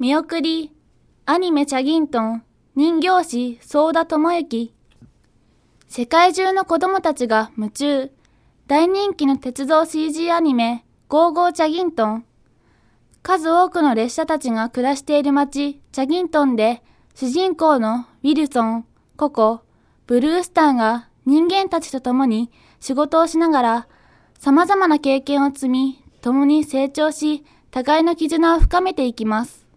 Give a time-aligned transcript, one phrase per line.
[0.00, 0.72] 見送り、
[1.26, 2.42] アニメチャギントン、
[2.74, 4.72] 人形師、ソーダ智之。
[5.88, 8.10] 世界中の子供たちが夢中。
[8.66, 12.24] 大人気の鉄道 CG アニメ、ゴーゴーチャギントン。
[13.22, 16.82] 数多くの列車たちが暮らしている街、チャギントンで、
[17.14, 18.86] 主人公のウィルソン、
[19.18, 19.60] ココ、
[20.06, 23.88] ブルースターが人間たちと共に仕事をしながら、
[24.38, 29.69] 様々な経験を積み、共に成長し、互いの絆を深めていきます。